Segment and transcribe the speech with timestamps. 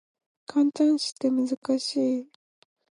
[0.47, 2.31] 感嘆詞って難しい